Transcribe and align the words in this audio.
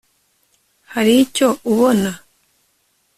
hari 0.93 1.13
icyo 1.23 1.47
ubona 1.71 2.09